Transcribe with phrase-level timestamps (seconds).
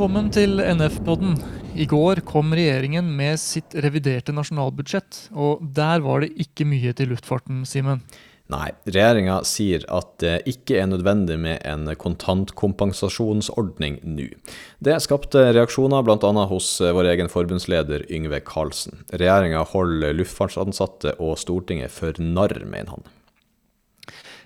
[0.00, 1.34] Velkommen til NF-podden.
[1.76, 7.10] I går kom regjeringen med sitt reviderte nasjonalbudsjett, og der var det ikke mye til
[7.12, 8.00] luftfarten, Simen.
[8.48, 14.30] Nei, regjeringa sier at det ikke er nødvendig med en kontantkompensasjonsordning nå.
[14.80, 16.46] Det skapte reaksjoner bl.a.
[16.48, 19.04] hos vår egen forbundsleder Yngve Karlsen.
[19.12, 23.04] Regjeringa holder luftfartsansatte og Stortinget for narr, mener han.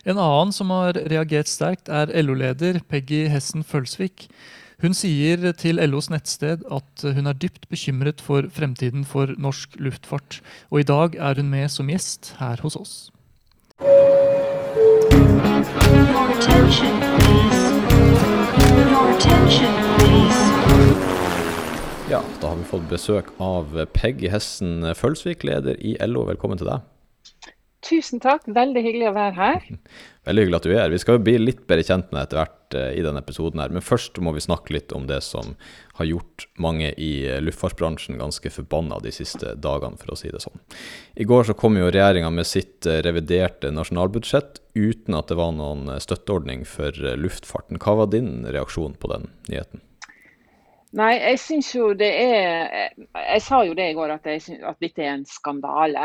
[0.03, 4.27] En annen som har reagert sterkt, er LO-leder Peggy Hessen Følsvik.
[4.84, 10.42] Hun sier til LOs nettsted at hun er dypt bekymret for fremtiden for norsk luftfart.
[10.69, 12.92] Og i dag er hun med som gjest her hos oss.
[13.80, 13.95] Your
[16.37, 17.64] attention, please.
[18.92, 20.42] Your attention, please.
[22.12, 26.27] Ja, da har vi fått besøk av Peggy Hessen Følsvik, leder i LO.
[26.28, 26.84] Velkommen til deg.
[27.89, 29.64] Tusen takk, veldig hyggelig å være her.
[30.28, 30.92] Veldig hyggelig at du er her.
[30.92, 33.62] Vi skal jo bli litt bedre kjent med deg etter hvert eh, i denne episoden
[33.62, 35.55] her, men først må vi snakke litt om det som
[35.98, 40.61] har gjort mange i luftfartsbransjen ganske forbanna de siste dagene, for å si det sånn.
[41.14, 45.55] I går så kom jo regjeringa med sitt eh, reviderte nasjonalbudsjett uten at det var
[45.56, 47.81] noen eh, støtteordning for luftfarten.
[47.83, 49.84] Hva var din reaksjon på den nyheten?
[50.94, 54.78] Nei, jeg syns jo det er Jeg sa jo det i går at, syns, at
[54.78, 56.05] dette er en skandale.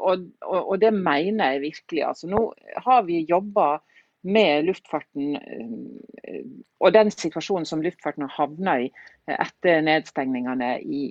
[0.00, 2.00] Og, og, og det mener jeg virkelig.
[2.08, 2.40] Altså, nå
[2.86, 3.74] har vi jobba
[4.22, 6.44] med luftfarten eh,
[6.82, 11.02] og den situasjonen som luftfarten har havna i eh, etter nedstengningene i,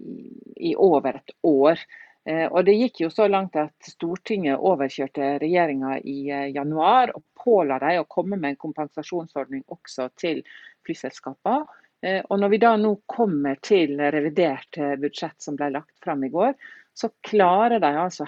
[0.56, 1.82] i over et år.
[2.26, 6.18] Eh, Og Det gikk jo så langt at Stortinget overkjørte regjeringa i
[6.56, 10.44] januar og påla dem å komme med en kompensasjonsordning også til
[10.88, 11.80] flyselskapene.
[12.02, 16.56] Og når vi da nå kommer til revidert budsjett som ble lagt fram i går,
[16.98, 18.26] så klarer de altså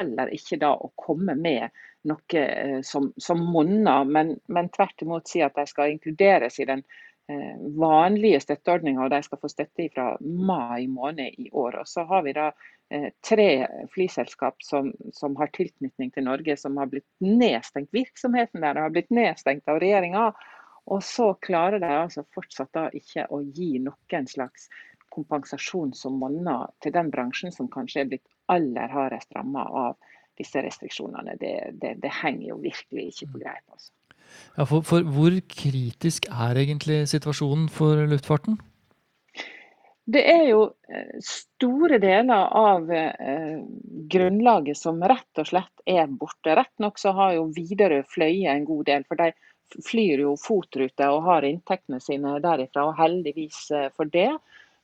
[0.00, 1.70] heller ikke da å komme med
[2.08, 6.68] noe eh, som, som monner, men, men tvert imot si at de skal inkluderes i
[6.68, 6.84] den
[7.30, 11.80] eh, vanlige støtteordninga, og de skal få støtte fra mai måned i år.
[11.80, 12.50] Og så har vi da
[12.92, 13.48] eh, tre
[13.94, 17.92] flyselskap som, som har tilknytning til Norge, som har blitt nedstengt.
[17.96, 20.32] Virksomheten der har blitt nedstengt av regjeringa.
[20.92, 24.68] Og så klarer de altså fortsatt da ikke å gi noen slags
[25.14, 29.96] kompensasjon som monner til den bransjen som kanskje er blitt aller hardest ramma av
[30.38, 31.36] disse restriksjonene.
[31.40, 33.64] Det, det, det henger jo virkelig ikke på greip.
[33.70, 33.92] altså.
[34.56, 38.58] Ja, for, for hvor kritisk er egentlig situasjonen for luftfarten?
[40.04, 43.62] Det er jo eh, store deler av eh,
[44.12, 46.52] grunnlaget som rett og slett er borte.
[46.58, 49.32] Rett nok så har jo Widerøe fløyet en god del, for de
[49.82, 54.28] flyr jo FOT-rute og har inntektene sine derifra, og heldigvis eh, for det.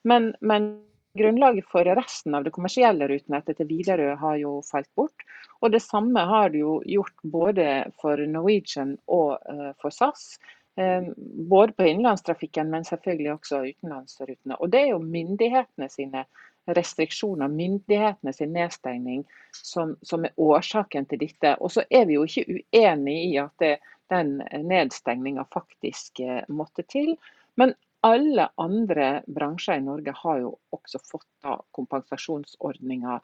[0.08, 0.72] Men, men
[1.18, 5.26] grunnlaget for resten av det kommersielle rutenettet til Widerøe har jo falt bort.
[5.60, 7.66] Og det samme har det jo gjort både
[8.00, 10.38] for Norwegian og eh, for SAS.
[10.80, 11.10] Eh,
[11.50, 14.56] både på innenlandstrafikken, men selvfølgelig også utenlandsrutene.
[14.60, 16.24] Og det er jo myndighetene sine
[16.70, 21.56] restriksjoner, myndighetene sin nedstengning, som, som er årsaken til dette.
[21.58, 23.76] Og så er vi jo ikke uenig i at det,
[24.10, 27.16] den nedstengninga faktisk eh, måtte til.
[27.58, 27.74] Men
[28.06, 33.20] alle andre bransjer i Norge har jo også fått da kompensasjonsordninger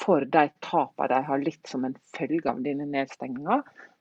[0.00, 3.60] for de tapene de har litt som en følge av denne nedstengninga.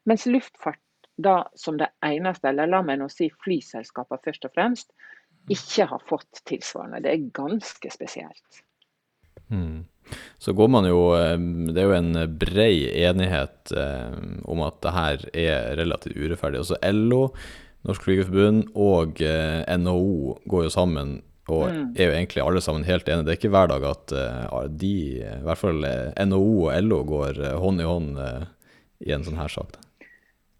[0.09, 0.81] Mens luftfart
[1.19, 4.93] da som det eneste, eller la meg nå si flyselskapene først og fremst,
[5.49, 7.01] ikke har fått tilsvarende.
[7.03, 8.61] Det er ganske spesielt.
[9.49, 9.87] Mm.
[10.37, 11.37] Så går man jo eh,
[11.73, 14.13] Det er jo en brei enighet eh,
[14.45, 16.61] om at det her er relativt urettferdig.
[16.61, 17.23] Også LO,
[17.89, 21.17] Norsk Flygerforbund og eh, NHO går jo sammen
[21.49, 21.95] og Mm.
[21.97, 23.25] er jo egentlig alle sammen helt enige.
[23.25, 26.99] Det er ikke hver dag at eh, de, i hvert fall eh, NHO og LO,
[27.09, 28.43] går eh, hånd i hånd eh,
[29.09, 29.71] i en sånn her sak.
[29.73, 29.81] Da.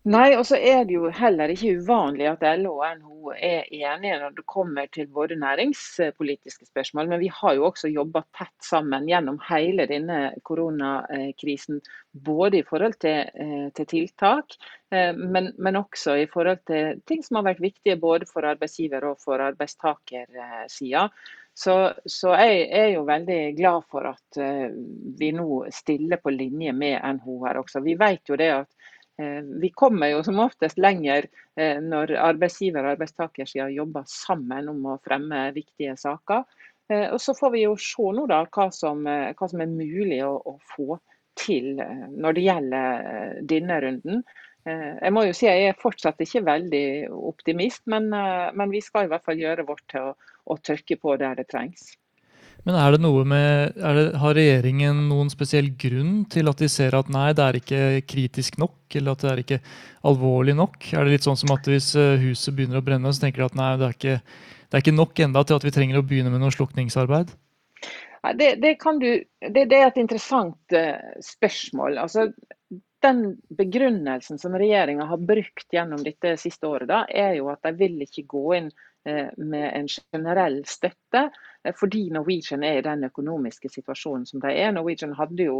[0.07, 4.19] Nei, og så er det jo heller ikke uvanlig at LO og NHO er enige
[4.21, 9.09] når det kommer til både næringspolitiske spørsmål, men vi har jo også jobba tett sammen
[9.11, 11.81] gjennom hele denne koronakrisen.
[12.15, 14.55] Både i forhold til, eh, til tiltak,
[14.91, 19.03] eh, men, men også i forhold til ting som har vært viktige både for arbeidsgiver
[19.11, 21.09] og for arbeidstakersida.
[21.59, 21.75] Så,
[22.07, 24.69] så jeg er jo veldig glad for at eh,
[25.19, 27.83] vi nå stiller på linje med NHO her også.
[27.83, 28.78] Vi vet jo det at
[29.62, 31.27] Vi kommer jo som oftest lenger
[31.60, 36.45] eh, når arbeidsgiver og arbeidstakersida jobber sammen om å fremme viktige saker.
[36.89, 39.68] Eh, Og Så får vi jo se nå da hva som, eh, hva som er
[39.74, 41.00] mulig å, å få
[41.39, 44.24] til eh, når det gjelder eh, denne runden.
[44.66, 46.86] Eh, Jeg må jo si jeg er fortsatt ikke veldig
[47.33, 50.16] optimist, men, eh, men vi skal i hvert fall gjøre vårt til å,
[50.48, 51.92] å trykke på der det trengs.
[52.67, 56.97] Men er det noe med, det, har regjeringen noen spesiell grunn til at de ser
[56.97, 59.59] at nei, det er ikke kritisk nok, eller at det er ikke
[60.09, 60.89] alvorlig nok?
[60.91, 63.47] Er det litt sånn som at hvis eh, huset begynner å brenne, så tenker de
[63.47, 64.17] at nei, det er ikke,
[64.67, 67.31] det er ikke nok enda til at vi trenger å begynne med noe slukningsarbeid?
[68.27, 69.09] Nei, Det, det, du,
[69.56, 71.97] det, er et interessant eh, spørsmål.
[72.03, 72.27] Altså,
[73.00, 73.23] den
[73.56, 78.01] begrunnelsen som regjeringa har brukt gjennom dette siste året, da, er jo at de vil
[78.03, 78.71] ikke gå inn
[79.37, 81.29] med en generell støtte,
[81.63, 84.71] eh, fordi Norwegian er i den økonomiske situasjonen som de er.
[84.75, 85.59] Norwegian hadde jo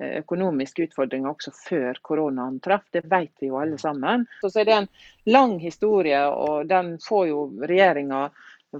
[0.00, 4.26] eh, økonomiske utfordringer også før koronaen traff, det vet vi jo alle sammen.
[4.40, 4.92] Så, er det en
[5.28, 8.28] lang historie, og den får jo regjeringa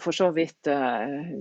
[0.00, 1.34] for så vidt eh,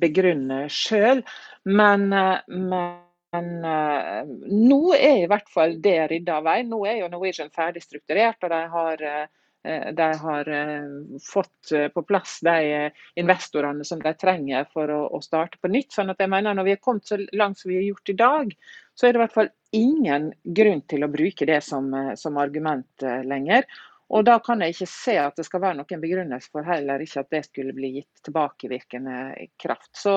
[0.00, 1.22] begrunne sjøl.
[1.64, 6.70] Men, eh, men eh, nå er i hvert fall det rydda av veien.
[6.70, 9.47] Nå er jo Norwegian ferdig strukturert, og de har, eh,
[9.92, 10.88] de har eh,
[11.22, 15.92] fått eh, på plass de eh, investorene som de trenger for å, starte på nytt.
[15.92, 18.18] Sånn at jeg mener Når vi har kommet så langt som vi har gjort i
[18.18, 18.54] dag,
[18.94, 22.38] så er det i hvert fall ingen grunn til å bruke det som, eh, som
[22.40, 23.66] argument eh, lenger.
[24.08, 27.24] Og da kan jeg ikke se at det skal være noen begrunnelse for heller ikke
[27.24, 29.18] at det skulle bli gitt tilbakevirkende
[29.60, 29.90] kraft.
[29.92, 30.14] Så,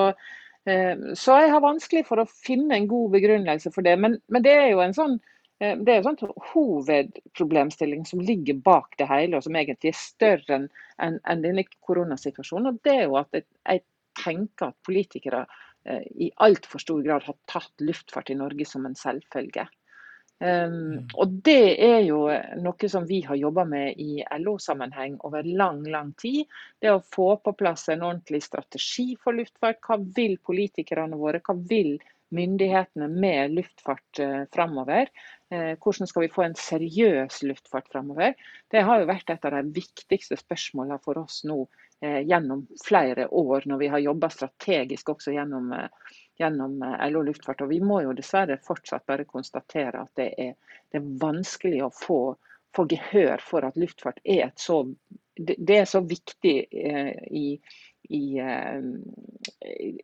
[0.64, 3.98] eh, så jeg har vanskelig for å finne en god begrunnelse for det.
[4.00, 8.22] Men, men det er jo en sånn eh, det er jo en sånn hovedproblemstilling som
[8.24, 10.64] ligger bak det hele, og som egentlig er større enn
[11.02, 12.72] en, en denne koronasituasjonen.
[12.72, 13.84] og Det er jo at jeg, jeg
[14.18, 15.44] tenker at politikere
[15.86, 19.68] eh, i altfor stor grad har tatt luftfart i Norge som en selvfølge.
[20.42, 22.24] Um, og det er jo
[22.58, 26.50] noe som vi har jobba med i LO-sammenheng over lang, lang tid.
[26.82, 29.78] Det å få på plass en ordentlig strategi for luftfart.
[29.86, 31.94] Hva vil politikerne våre, hva vil
[32.32, 35.08] myndighetene med luftfart eh, framover?
[35.50, 38.34] Eh, hvordan skal vi få en seriøs luftfart framover?
[38.72, 41.58] Det har jo vært et av de viktigste spørsmålene for oss nå
[42.00, 45.74] eh, gjennom flere år, når vi har jobba strategisk også gjennom
[46.40, 46.80] gjennom
[47.12, 47.60] LO Luftfart.
[47.62, 50.54] Og vi må jo dessverre fortsatt bare konstatere at det er,
[50.90, 52.20] det er vanskelig å få,
[52.74, 54.82] få gehør for at luftfart er et så
[55.32, 57.56] Det, er så viktig i,
[58.08, 58.80] i, eh,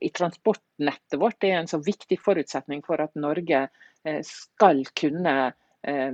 [0.00, 1.40] i transportnettet vårt.
[1.40, 3.66] Det er en så viktig forutsetning for at Norge
[4.04, 5.34] eh, skal kunne
[5.82, 6.12] eh,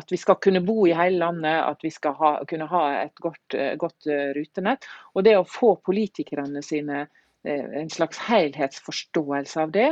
[0.00, 3.14] at vi skal kunne bo i hele landet, at vi skal ha, kunne ha et
[3.22, 4.88] godt, eh, godt eh, rutenett.
[5.14, 7.06] Og det å få politikerne sine
[7.46, 9.90] en slags helhetsforståelse av det,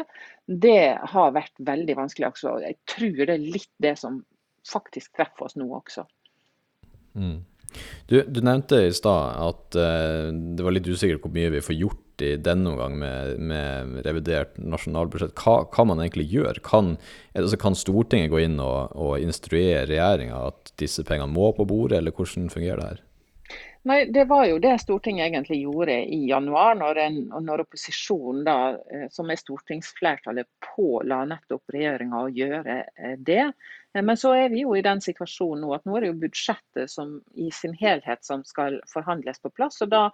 [0.50, 2.32] det har vært veldig vanskelig.
[2.32, 2.56] Også.
[2.64, 4.17] Jeg tror det er litt det som
[4.67, 6.02] faktisk treffer oss nå også.
[7.14, 7.44] Mm.
[8.11, 11.79] Du, du nevnte i stad at uh, det var litt usikkert hvor mye vi får
[11.79, 15.35] gjort i denne omgang med, med revidert nasjonalbudsjett.
[15.41, 16.62] Hva kan man egentlig gjøre?
[16.67, 16.94] Kan,
[17.35, 21.99] altså, kan Stortinget gå inn og, og instruere regjeringa at disse pengene må på bordet,
[21.99, 23.03] eller hvordan fungerer det her?
[23.85, 28.55] Nei, Det var jo det Stortinget egentlig gjorde i januar, når, en, når opposisjonen, da,
[28.89, 33.43] eh, som er stortingsflertallet, påla nettopp regjeringa å gjøre eh, det.
[33.93, 36.23] Eh, Men så er vi jo i den situasjonen nå at nå er det jo
[36.23, 39.83] budsjettet som i sin helhet som skal forhandles på plass.
[39.85, 40.07] og Da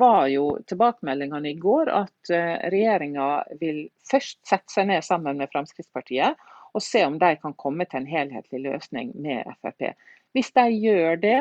[0.00, 2.30] var jo tilbakemeldingene i går at
[2.72, 3.26] regjeringa
[3.60, 6.40] vil først sette seg ned sammen med Fremskrittspartiet
[6.72, 9.92] og se om de kan komme til en helhetlig løsning med Frp.
[10.32, 11.40] Hvis de gjør det,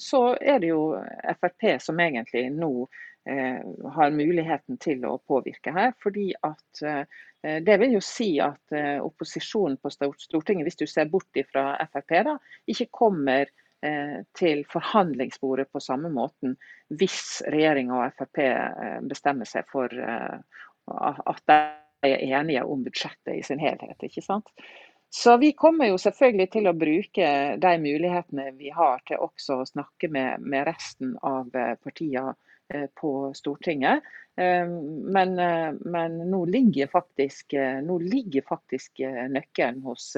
[0.00, 0.96] så er det jo
[1.40, 2.72] Frp som egentlig nå
[3.28, 3.60] eh,
[3.96, 5.92] har muligheten til å påvirke her.
[6.02, 7.04] fordi at eh,
[7.64, 12.20] det vil jo si at eh, opposisjonen på Stortinget, hvis du ser bort fra Frp,
[12.32, 13.50] da, ikke kommer
[14.34, 16.56] til forhandlingsbordet på samme måten
[16.98, 18.40] hvis regjeringa og Frp
[19.06, 21.58] bestemmer seg for at de
[22.08, 24.02] er enige om budsjettet i sin helhet.
[24.02, 24.50] ikke sant?
[25.10, 29.68] Så vi kommer jo selvfølgelig til å bruke de mulighetene vi har til også å
[29.68, 32.34] snakke med, med resten av eh, partiene
[32.68, 34.04] eh, på Stortinget.
[34.36, 35.32] Eh, Men,
[35.94, 39.00] men nå, ligger faktisk, nå ligger faktisk
[39.32, 40.12] nøkkelen hos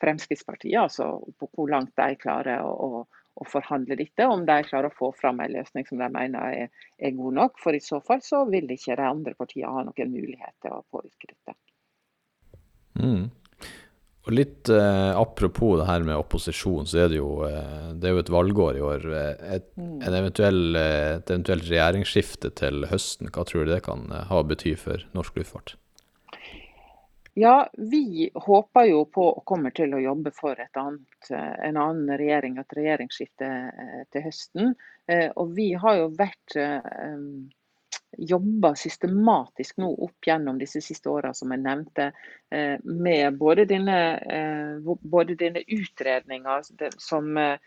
[0.00, 3.02] Fremskrittspartiet, altså på hvor langt de klarer å,
[3.34, 4.24] å forhandle dette.
[4.24, 7.58] Om de klarer å få fram en løsning som de mener er, er god nok.
[7.60, 10.86] For i så fall så vil ikke de andre partiene ha noen mulighet til å
[10.94, 11.58] påvirke dette.
[13.02, 13.28] Mm.
[14.28, 18.12] Og litt eh, apropos det her med opposisjon, så er det jo, eh, det er
[18.12, 19.06] jo et valgår i år.
[19.16, 24.04] Eh, Et, en eventuell, eh, et eventuelt regjeringsskifte til høsten, hva tror du det kan
[24.12, 25.78] eh, ha å bety for norsk luftfart?
[27.38, 32.08] Ja, vi håper jo på og kommer til å jobbe for et annet, en annen
[32.18, 33.50] regjering, et regjeringsskifte
[34.12, 34.72] til høsten.
[35.08, 36.56] Eh, Og vi har jo vært
[38.18, 42.12] jobba systematisk nå opp gjennom disse siste åra, som jeg nevnte,
[42.50, 46.60] eh, med både denne, eh, både utredninga
[46.98, 47.58] som eh,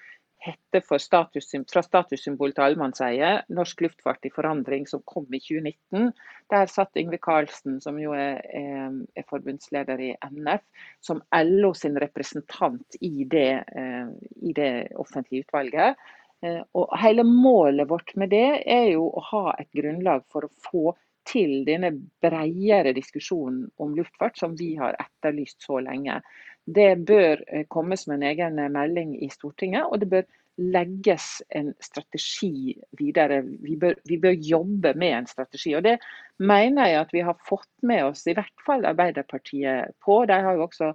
[0.41, 6.09] hette status, fra statussymbol til allemannseie, Norsk luftfart i forandring, som kom i 2019.
[6.49, 10.65] Der satt Yngve Karlsen, som jo er, er, er forbundsleder i NF,
[10.99, 13.61] som LO sin representant i det,
[14.41, 16.01] i det offentlige utvalget.
[16.41, 20.53] Eh, og hele målet vårt med det er jo å ha et grunnlag for å
[20.65, 20.85] få
[21.29, 21.91] til denne
[22.23, 26.17] bredere diskusjonen om luftfart som vi har etterlyst så lenge.
[26.65, 30.29] Det bør eh, komme som en egen melding i Stortinget, og det bør
[30.61, 33.41] legges en strategi videre.
[33.41, 35.75] Vi bør, vi bør, jobbe med en strategi.
[35.77, 35.97] og Det
[36.37, 40.23] mener jeg at vi har fått med oss i hvert fall Arbeiderpartiet på.
[40.25, 40.91] De har jo også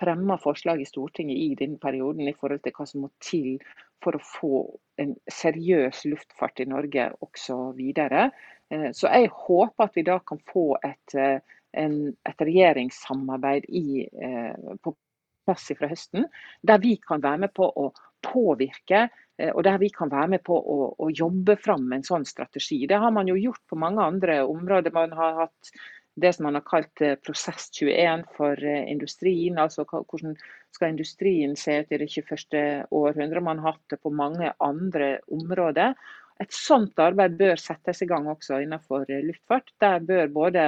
[0.00, 3.58] fremma forslag i Stortinget i denne perioden i forhold til hva som må til
[4.04, 4.62] for å få
[5.00, 8.28] en seriøs luftfart i Norge også videre.
[8.72, 11.38] Eh, så jeg håper at vi da kan få et, eh,
[11.80, 11.96] en,
[12.28, 14.94] et regjeringssamarbeid i, eh, på
[15.48, 16.28] plass fra høsten,
[16.62, 17.90] der vi kan være med på å
[18.22, 19.08] påvirke
[19.40, 22.82] og der vi kan være med på å, å, jobbe fram en sånn strategi.
[22.84, 24.92] Det har man jo gjort på mange andre områder.
[24.92, 25.70] Man har hatt
[26.16, 29.58] det som man har kalt prosess 21 for industrien.
[29.58, 30.34] altså Hvordan
[30.74, 32.86] skal industrien se ut i det 21.
[32.90, 33.42] århundret?
[33.42, 35.94] Man har hatt det på mange andre områder.
[36.40, 39.74] Et sånt arbeid bør settes i gang også innenfor eh, luftfart.
[39.82, 40.66] Der bør både,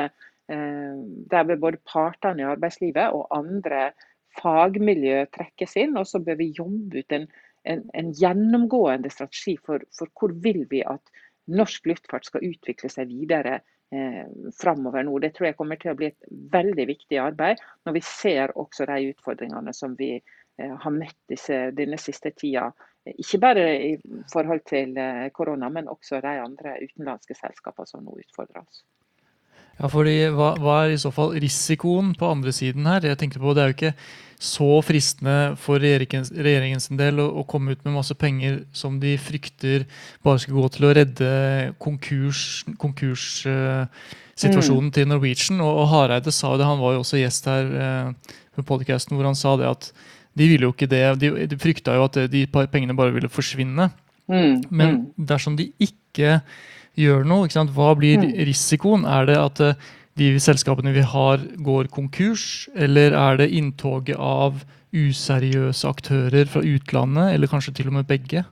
[0.53, 0.97] eh,
[1.33, 3.93] der bør både partene i arbeidslivet og andre
[4.41, 5.97] fagmiljø trekkes inn.
[5.97, 7.27] Og så bør vi jobbe ut en,
[7.65, 11.15] en, en gjennomgående strategi for, for, hvor vil vi at
[11.51, 13.59] norsk luftfart skal utvikle seg videre
[13.95, 14.23] eh,
[14.59, 15.19] framover nå.
[15.23, 18.87] Det tror jeg kommer til å bli et veldig viktig arbeid, når vi ser også
[18.91, 22.71] de utfordringene som vi eh, har møtt disse, denne siste tida
[23.03, 23.95] ikke bare i
[24.33, 28.85] forhold til eh, korona, men også de andre utenlandske selskapene som nå utfordrer oss.
[29.83, 33.03] Ja, fordi hva, hva, er i så fall risikoen på andre siden her?
[33.03, 33.97] Jeg tenkte på Det er jo ikke
[34.43, 39.15] så fristende for regjeringens, regjeringens del å, å, komme ut med masse penger som de
[39.19, 39.85] frykter
[40.23, 41.29] bare skal gå til å redde
[41.83, 43.87] konkurssituasjonen konkurs, uh,
[44.39, 44.91] mm.
[44.95, 45.63] til Norwegian.
[45.63, 49.31] Og, og, Hareide sa det, han var jo også gjest her uh, på podcasten hvor
[49.31, 49.93] han sa det at
[50.39, 51.05] de ville jo ikke det.
[51.23, 53.91] De, de frykta jo at de pengene bare ville forsvinne.
[54.31, 55.27] Mm, Men mm.
[55.29, 56.41] dersom de ikke
[56.99, 58.33] gjør noe, ikke hva blir mm.
[58.49, 59.05] risikoen?
[59.09, 62.69] Er det at eh, de selskapene vi har, går konkurs?
[62.75, 68.45] Eller er det inntoget av useriøse aktører fra utlandet, eller kanskje til og med begge?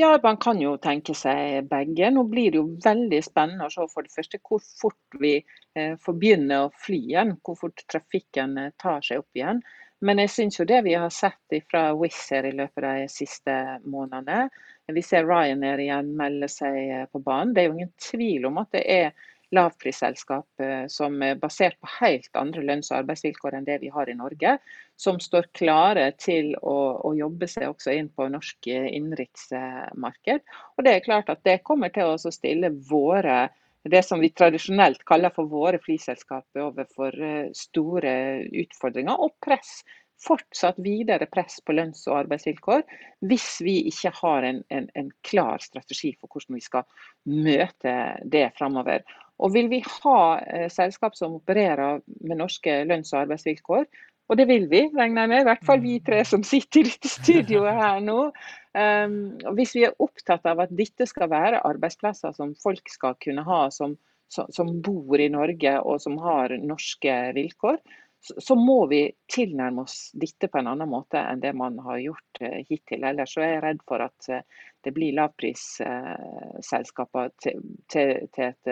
[0.00, 2.08] Ja, man kan jo tenke seg begge.
[2.10, 5.94] Nå blir det jo veldig spennende å se for det første hvor fort vi eh,
[6.02, 7.36] får begynne å fly igjen.
[7.46, 9.62] Hvor fort trafikken eh, tar seg opp igjen.
[10.04, 13.06] Men jeg syns jo det vi har sett fra Wizz her i løpet av de
[13.12, 13.54] siste
[13.86, 14.48] månedene
[14.92, 17.54] Vi ser Ryanair igjen melde seg eh, på banen.
[17.54, 21.88] Det er jo ingen tvil om at det er lavprisselskap eh, som er basert på
[22.00, 24.58] helt andre lønns- og arbeidsvilkår enn det vi har i Norge,
[25.00, 30.44] som står klare til å, å jobbe seg også inn på norsk eh, innenriksmarked.
[30.76, 33.46] Og det er klart at det kommer til å stille våre
[33.88, 37.18] det som vi tradisjonelt kaller for våre flyselskaper overfor
[37.52, 38.14] store
[38.62, 39.82] utfordringer og press.
[40.22, 42.84] Fortsatt videre press på lønns- og arbeidsvilkår
[43.28, 46.86] hvis vi ikke har en, en, en, klar strategi for hvordan vi skal
[47.28, 47.94] møte
[48.30, 49.04] det framover.
[49.42, 53.88] Og vil vi ha eh, selskap som opererer med norske lønns- og arbeidsvilkår,
[54.32, 55.42] og det vil vi, regner jeg med.
[55.42, 58.30] I hvert fall vi tre som sitter i studioet her nå.
[58.74, 59.18] Um,
[59.58, 63.66] hvis vi er opptatt av at dette skal være arbeidsplasser som folk skal kunne ha,
[63.74, 63.98] som,
[64.32, 67.82] som bor i Norge og som har norske vilkår,
[68.24, 72.40] så, må vi tilnærme oss dette på en annen måte enn det man har gjort
[72.40, 73.04] uh, hittil.
[73.04, 74.40] Ellers så er jeg redd for at uh,
[74.84, 77.54] det blir lavprisselskaper uh, til,
[77.92, 78.66] til, til, et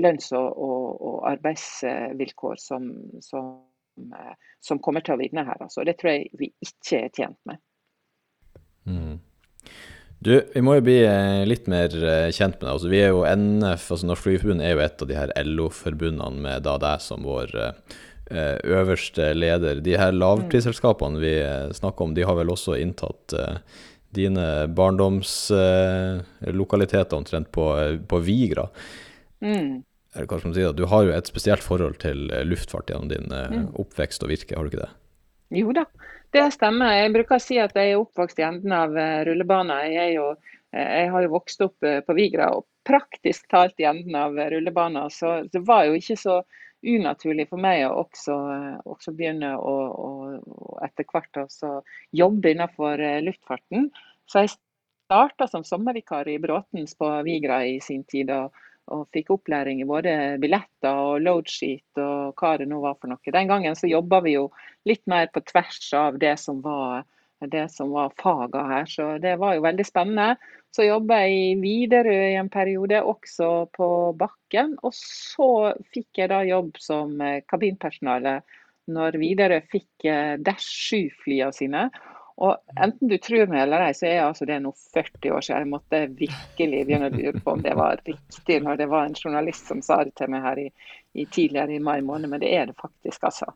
[0.00, 2.82] lønns- og, arbeidsvilkår som,
[3.20, 5.58] som Eh, som kommer til å vinne her.
[5.60, 5.84] Altså.
[5.84, 7.60] Det tror jeg vi ikke er tjent med.
[8.88, 9.18] Mm.
[10.20, 12.74] Du, vi må jo bli eh, litt mer eh, kjent med deg.
[12.74, 16.38] Altså, vi er jo NF, altså Norsk Flygerforbund er jo et av de her LO-forbundene
[16.44, 17.48] med da deg som vår
[18.30, 19.76] øverste leder.
[19.82, 21.42] De her lavprisselskapene vi
[21.74, 23.34] snakker om, de har vel også inntatt
[24.14, 28.70] dine barndomslokaliteter omtrent på, på Vigra.
[29.42, 29.82] Mm
[30.14, 33.10] eller hva skal man si, du har jo et spesielt forhold til eh, luftfart gjennom
[33.12, 33.68] din eh, mm.
[33.78, 34.90] oppvekst og virke, har du ikke det?
[35.50, 35.84] Jo da,
[36.34, 36.94] det stemmer.
[36.94, 39.82] Jeg bruker å si at jeg er oppvokst i enden av eh, rullebanen.
[39.90, 40.28] Jeg, jo,
[40.76, 45.10] jeg har jo vokst opp på Vigra og praktisk talt i enden av rullebanen.
[45.10, 46.40] Så det var jo ikke så
[46.86, 48.36] unaturlig for meg å også,
[48.88, 51.80] også begynne å, å etter hvert også
[52.16, 53.90] jobbe innenfor luftfarten.
[54.30, 58.30] Så jeg starta som sommervikar i Bråtens på Vigra i sin tid.
[58.30, 58.54] og
[58.94, 63.34] og fikk opplæring i både billetter og loadsheet og hva det nå var for noe.
[63.34, 64.48] Den gangen så jobba vi jo
[64.88, 67.06] litt mer på tvers av det som var
[67.40, 68.86] det var faga her.
[68.86, 70.36] Så det var jo veldig spennende.
[70.76, 74.76] Så jobba jeg i Widerøe i en periode, også på bakken.
[74.84, 78.40] Og så fikk jeg da jobb som eh, kabinpersonale
[78.92, 81.88] når Widerøe fikk eh, Dash 7-flyene sine.
[82.40, 85.60] Og enten du tror meg eller ei, så er altså det nå 40 år siden.
[85.60, 89.18] Jeg måtte virkelig begynne å lure på om det var riktig når det var en
[89.18, 90.66] journalist som sa det til meg her i,
[91.20, 93.50] i tidligere i mai måned, men det er det faktisk, altså.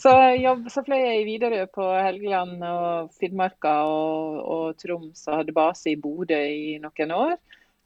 [0.00, 5.42] Så, jobb, så fløy jeg i Widerøe på Helgeland og Finnmarka og, og Troms og
[5.42, 7.36] hadde base i Bodø i noen år.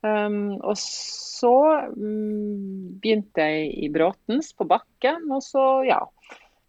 [0.07, 1.57] Um, og så
[1.97, 6.05] um, begynte jeg i Bråtens på bakken, og så, ja.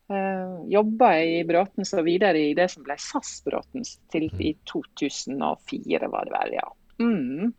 [0.07, 6.07] Uh, jobba i Bråtens og videre i det som ble SAS Bråtens til i 2004,
[6.07, 6.67] var det vel, ja.
[7.03, 7.49] Mm.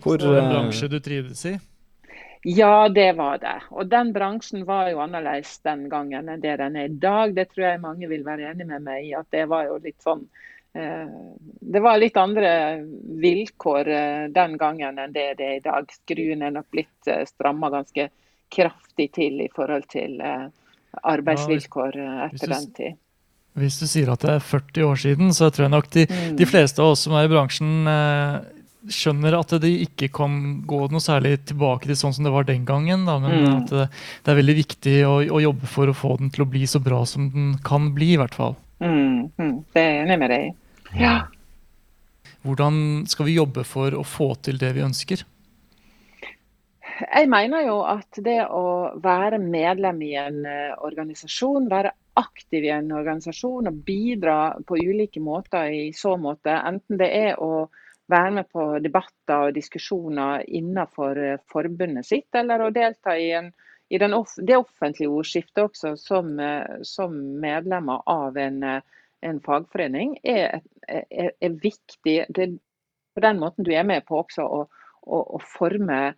[0.00, 1.52] Hvor, Det en eh, bransje du trivdes i.
[2.48, 3.58] Ja, det var det.
[3.76, 7.36] Og den bransjen var jo annerledes den gangen enn det den er i dag.
[7.36, 9.14] Det tror jeg mange vil være enig med meg i.
[9.18, 10.22] At det var jo litt sånn
[10.78, 11.16] eh,
[11.60, 12.52] Det var litt andre
[13.20, 13.90] vilkår
[14.32, 15.90] den gangen enn det det er i dag.
[16.00, 18.08] Skruen er nok blitt stramma ganske
[18.48, 20.22] kraftig til i forhold til
[21.04, 22.96] arbeidsvilkår eh, etter den tid.
[23.56, 26.36] Hvis du sier at det er 40 år siden, så tror jeg nok de, Mm.
[26.36, 28.40] de fleste av oss som er i bransjen, eh,
[28.86, 32.64] skjønner at de ikke kan gå noe særlig tilbake til sånn som det var den
[32.64, 33.04] gangen.
[33.06, 33.56] Da, men Mm.
[33.64, 33.88] at det,
[34.24, 36.78] det er veldig viktig å, å jobbe for å få den til å bli så
[36.84, 38.56] bra som den kan bli, i hvert fall.
[38.80, 41.00] Mm, mm, det er jeg enig med deg i.
[41.00, 41.26] Ja.
[42.44, 45.24] Hvordan skal vi jobbe for å få til det vi ønsker?
[46.96, 52.72] Jeg mener jo at det å være medlem i en eh, organisasjon, være aktiv i
[52.72, 57.66] en organisasjon og bidra på ulike måter i så måte, enten det er å
[58.08, 63.52] være med på debatter og diskusjoner innenfor eh, forbundet sitt, eller å delta i, en,
[63.92, 68.62] i den det offentlige ordskiftet også som, eh, som medlemmer av en,
[69.20, 72.22] en fagforening, er, er, er viktig.
[72.32, 72.54] Det
[73.16, 74.68] på den måten du er med på også å,
[75.04, 76.14] å, å forme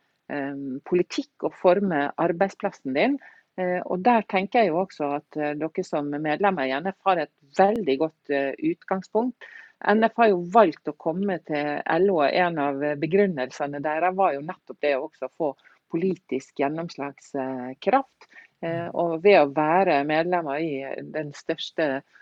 [0.84, 3.18] politikk og forme arbeidsplassen din.
[3.58, 7.22] Eh, og Der tenker jeg jo også at eh, dere som medlemmer i NF har
[7.24, 9.48] et veldig godt eh, utgangspunkt.
[9.78, 14.42] NF har jo valgt å komme til LO, og en av begrunnelsene deres var jo
[14.42, 15.52] nettopp det å få
[15.90, 18.28] politisk gjennomslagskraft.
[18.62, 22.14] Eh, og ved å være medlemmer i den største eh,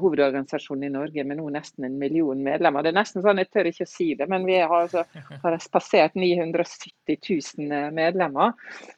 [0.00, 2.84] hovedorganisasjonen i Norge med nå nesten en million medlemmer.
[2.84, 5.04] Det er nesten sånn, Jeg tør ikke å si det, men vi har, altså,
[5.44, 7.18] har passert 970
[7.60, 8.54] 000 medlemmer.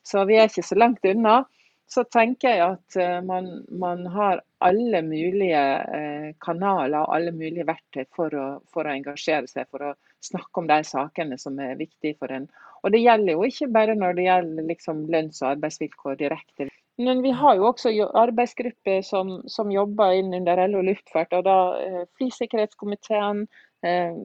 [0.06, 1.42] Så vi er ikke så langt unna.
[1.86, 5.60] Så tenker jeg at eh, man, man har alle mulige
[5.94, 9.92] eh, kanaler og alle mulige verktøy for å, for å engasjere seg, for å
[10.24, 12.48] snakke om de sakene som er viktige for en.
[12.82, 16.68] Og det gjelder jo ikke bare når det gjelder liksom lønns- og arbeidsvilkår direkte.
[16.96, 21.56] Men vi har jo også arbeidsgrupper som, som jobber inn under LO luftfart, og da
[21.82, 23.42] eh, flysikkerhetskomiteen,
[23.84, 24.16] eh,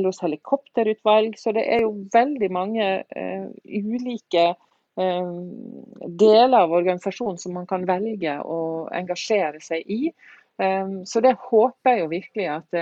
[0.00, 1.36] LOs helikopterutvalg.
[1.36, 5.34] Så det er jo veldig mange uh, ulike uh,
[6.08, 10.08] deler av organisasjonen som man kan velge å engasjere seg i.
[10.56, 12.76] Um, Så det håper jeg jo virkelig at,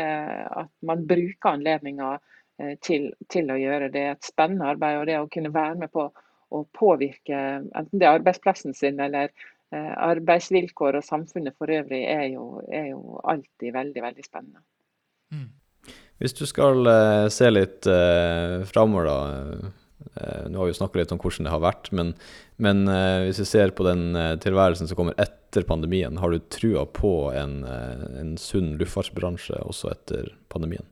[0.63, 2.19] at man bruker anledninga
[2.85, 3.89] til, til å gjøre.
[3.91, 6.13] Det er et spennende arbeid, og det å kunne være med på
[6.53, 9.31] å påvirke enten det er arbeidsplassen sin eller
[9.73, 14.62] eh, arbeidsvilkår og samfunnet for øvrig, er jo, er jo alltid veldig, veldig spennende.
[15.33, 15.51] Mm.
[16.23, 19.71] Hvis du skal eh, se litt eh, framover, da.
[20.15, 22.12] Eh, nå har vi jo snakka litt om hvordan det har vært, men,
[22.62, 22.85] men
[23.27, 27.62] hvis vi ser på den tilværelsen som kommer etter pandemien, har du trua på en,
[27.67, 30.87] en sunn luftfartsbransje også etter pandemien?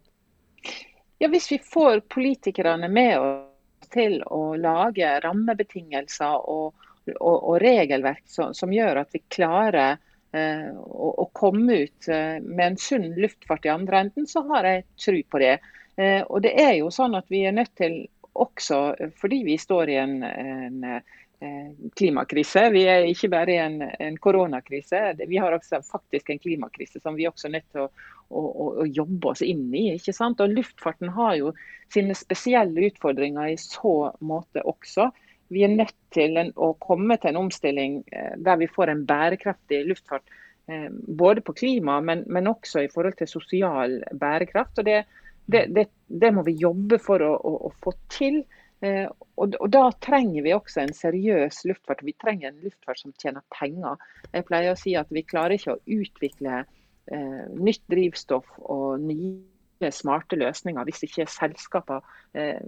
[1.20, 3.49] Ja, Hvis vi får politikerne med oss
[3.92, 9.98] til å lage rammebetingelser og, og, og regelverk som, som gjør at vi klarer
[10.32, 14.68] eh, å, å komme ut eh, med en sunn luftfart i andre enden, så har
[14.68, 15.56] jeg tro på det.
[16.00, 18.02] Eh, og det er jo sånn at vi er nødt til
[18.40, 21.18] også, fordi vi står i en, en eh,
[21.96, 22.66] klimakrise.
[22.74, 27.16] Vi er ikke bare i en, en koronakrise, vi har også faktisk en klimakrise som
[27.16, 27.88] vi også er nødt til å,
[28.28, 28.42] å,
[28.82, 29.86] å jobbe oss inn i.
[29.94, 30.42] ikke sant?
[30.44, 31.54] Og Luftfarten har jo
[31.92, 35.08] sine spesielle utfordringer i så måte også.
[35.50, 39.02] Vi er nødt til en, å komme til en omstilling eh, der vi får en
[39.08, 40.36] bærekraftig luftfart.
[40.70, 44.78] Eh, både på klima, men, men også i forhold til sosial bærekraft.
[44.78, 45.02] og det
[45.50, 48.42] det, det, det, må vi jobbe for å, å, å få til.
[48.80, 52.04] Eh, og, og, Da trenger vi også en seriøs luftfart.
[52.06, 54.00] Vi trenger en luftfart som tjener penger.
[54.32, 59.90] Jeg pleier å si at Vi klarer ikke å utvikle eh, nytt drivstoff og nye
[59.92, 62.04] smarte løsninger hvis ikke selskaper
[62.36, 62.60] eh,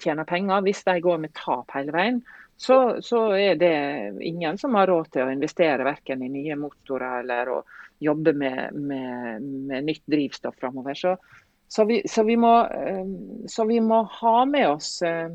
[0.00, 0.64] tjener penger.
[0.64, 2.22] Hvis de går med tap hele veien,
[2.58, 3.74] så, så er det
[4.24, 7.58] ingen som har råd til å investere verken i nye motorer eller å
[8.02, 10.96] jobbe med, med, med nytt drivstoff framover.
[10.98, 11.14] Så,
[11.68, 13.04] så, vi, så, vi må, eh,
[13.46, 15.28] så vi må ha med oss eh,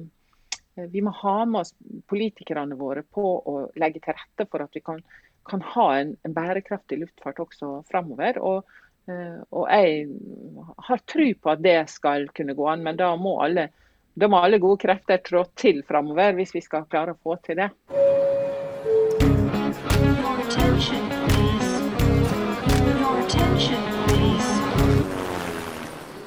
[0.75, 1.73] vi må ha med oss
[2.09, 5.01] politikerne våre på å legge til rette for at vi kan,
[5.49, 8.39] kan ha en, en bærekraftig luftfart også framover.
[8.41, 8.73] Og,
[9.11, 10.07] eh, og jeg
[10.89, 13.69] har tro på at det skal kunne gå an, men da må alle,
[14.13, 17.61] da må alle gode krefter trå til framover hvis vi skal klare å få til
[17.61, 17.69] det.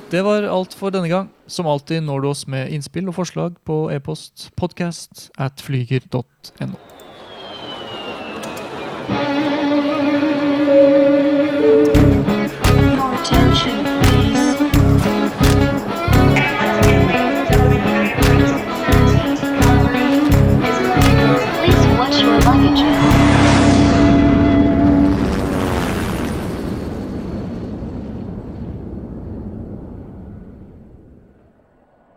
[0.07, 1.31] Det var alt for denne gang.
[1.51, 6.95] Som alltid når du oss med innspill og forslag på e-post podcast at flyger.no.